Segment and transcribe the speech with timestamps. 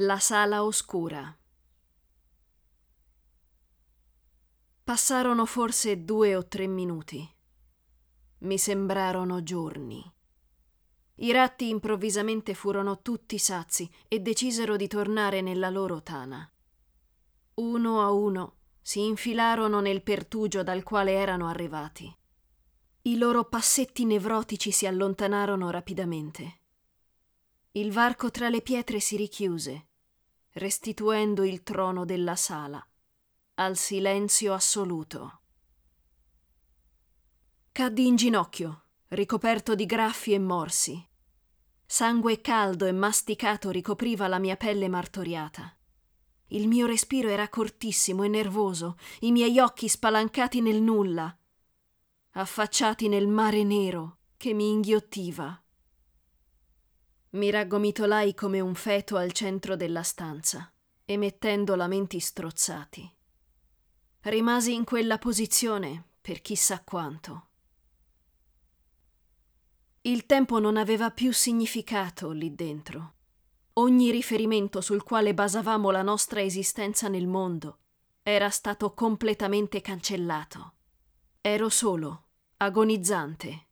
[0.00, 1.36] La sala oscura.
[4.84, 7.28] Passarono forse due o tre minuti.
[8.42, 10.00] Mi sembrarono giorni.
[11.16, 16.48] I ratti improvvisamente furono tutti sazi e decisero di tornare nella loro tana.
[17.54, 22.16] Uno a uno si infilarono nel pertugio dal quale erano arrivati.
[23.02, 26.60] I loro passetti nevrotici si allontanarono rapidamente.
[27.72, 29.86] Il varco tra le pietre si richiuse
[30.52, 32.84] restituendo il trono della sala
[33.60, 35.40] al silenzio assoluto.
[37.72, 41.08] Caddi in ginocchio, ricoperto di graffi e morsi.
[41.84, 45.76] Sangue caldo e masticato ricopriva la mia pelle martoriata.
[46.48, 51.36] Il mio respiro era cortissimo e nervoso, i miei occhi spalancati nel nulla,
[52.32, 55.60] affacciati nel mare nero che mi inghiottiva.
[57.30, 60.72] Mi raggomitolai come un feto al centro della stanza,
[61.04, 63.10] emettendo lamenti strozzati.
[64.20, 67.48] Rimasi in quella posizione per chissà quanto.
[70.02, 73.14] Il tempo non aveva più significato lì dentro.
[73.74, 77.80] Ogni riferimento sul quale basavamo la nostra esistenza nel mondo
[78.22, 80.72] era stato completamente cancellato.
[81.42, 83.66] Ero solo, agonizzante,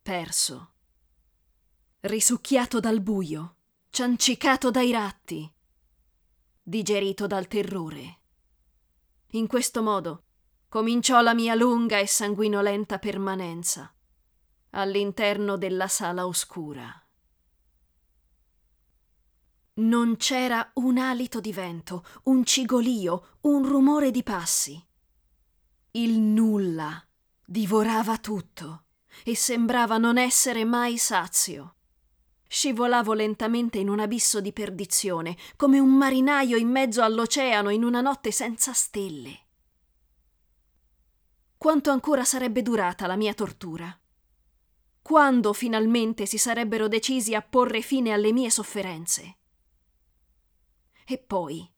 [0.00, 0.73] perso
[2.04, 3.56] risucchiato dal buio,
[3.88, 5.50] ciancicato dai ratti,
[6.62, 8.20] digerito dal terrore.
[9.30, 10.24] In questo modo
[10.68, 13.90] cominciò la mia lunga e sanguinolenta permanenza
[14.70, 16.92] all'interno della sala oscura.
[19.76, 24.84] Non c'era un alito di vento, un cigolio, un rumore di passi.
[25.92, 27.02] Il nulla
[27.42, 28.88] divorava tutto
[29.24, 31.73] e sembrava non essere mai sazio.
[32.54, 38.00] Scivolavo lentamente in un abisso di perdizione, come un marinaio in mezzo all'oceano in una
[38.00, 39.46] notte senza stelle.
[41.58, 44.00] Quanto ancora sarebbe durata la mia tortura?
[45.02, 49.38] Quando finalmente si sarebbero decisi a porre fine alle mie sofferenze?
[51.06, 51.68] E poi,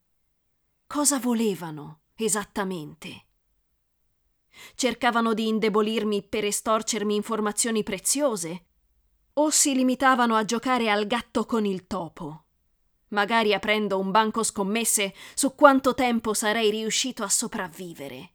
[0.86, 3.28] cosa volevano esattamente?
[4.74, 8.65] Cercavano di indebolirmi per estorcermi informazioni preziose
[9.38, 12.44] o si limitavano a giocare al gatto con il topo,
[13.08, 18.32] magari aprendo un banco scommesse su quanto tempo sarei riuscito a sopravvivere.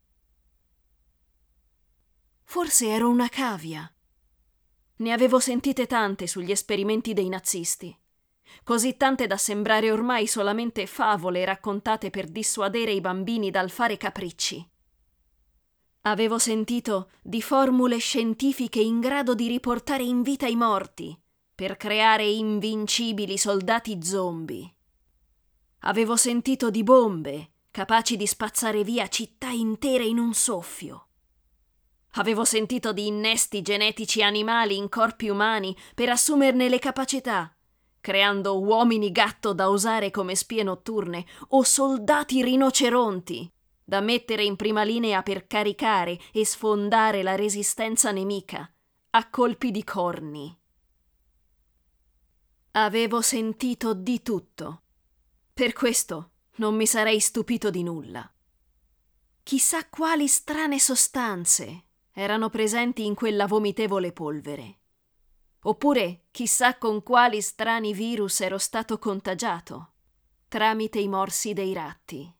[2.43, 3.91] Forse ero una cavia.
[4.97, 7.97] Ne avevo sentite tante sugli esperimenti dei nazisti,
[8.63, 14.70] così tante da sembrare ormai solamente favole raccontate per dissuadere i bambini dal fare capricci.
[16.03, 21.15] Avevo sentito di formule scientifiche in grado di riportare in vita i morti
[21.53, 24.73] per creare invincibili soldati zombie.
[25.81, 31.09] Avevo sentito di bombe capaci di spazzare via città intere in un soffio.
[32.13, 37.55] Avevo sentito di innesti genetici animali in corpi umani per assumerne le capacità,
[38.01, 43.53] creando uomini gatto da usare come spie notturne o soldati rinoceronti
[43.91, 48.73] da mettere in prima linea per caricare e sfondare la resistenza nemica
[49.09, 50.57] a colpi di corni.
[52.71, 54.83] Avevo sentito di tutto.
[55.53, 58.33] Per questo non mi sarei stupito di nulla.
[59.43, 64.79] Chissà quali strane sostanze erano presenti in quella vomitevole polvere.
[65.63, 69.95] Oppure chissà con quali strani virus ero stato contagiato
[70.47, 72.33] tramite i morsi dei ratti.